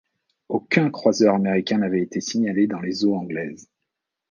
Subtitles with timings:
[0.49, 3.69] Aucun croiseur américain n’avait été signalé dans les eaux anglaises.